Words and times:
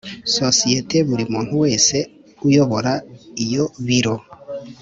sosiyete 0.37 0.97
buri 1.07 1.23
muntu 1.33 1.53
wese 1.63 1.97
uyobora 2.47 2.91
iyo 3.43 3.65
biro 3.87 4.15